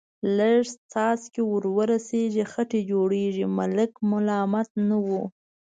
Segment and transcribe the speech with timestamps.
[0.37, 5.09] لږ څاڅکي ور ورسېږي، خټې جوړېږي، ملک ملامت نه و.